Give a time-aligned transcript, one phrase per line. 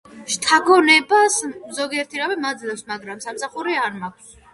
[0.35, 1.35] შთაგონებას
[1.79, 4.33] ზოგიერთი რამე მაძლევს, მაგრამ სამსახური არ მაქვს.